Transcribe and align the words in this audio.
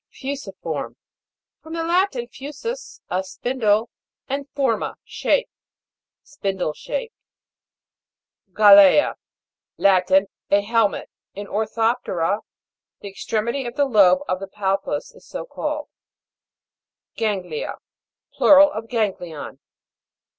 FU'SIFORM. 0.09 0.95
From 1.61 1.73
the 1.73 1.83
Latin, 1.83 2.27
fusus, 2.27 3.01
a 3.11 3.23
spindle, 3.23 3.91
and 4.27 4.49
forma, 4.49 4.95
shape. 5.03 5.47
Spin 6.23 6.57
die 6.57 6.71
shaped. 6.73 7.13
GALE'A. 8.55 9.13
Latin. 9.77 10.25
A 10.49 10.61
helmet. 10.61 11.07
In 11.35 11.45
Or 11.45 11.67
thoptera, 11.67 12.39
the 13.01 13.09
extremity 13.09 13.67
of 13.67 13.75
the 13.75 13.85
lobe 13.85 14.21
of 14.27 14.39
the 14.39 14.47
palpus, 14.47 15.13
is 15.13 15.27
so 15.27 15.45
called. 15.45 15.87
GAN'GLIA. 17.17 17.75
Plural 18.33 18.71
of 18.71 18.89
ganglion. 18.89 19.59